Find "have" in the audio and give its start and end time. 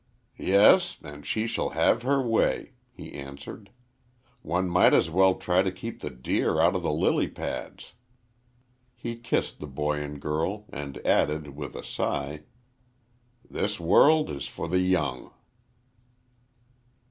1.77-2.01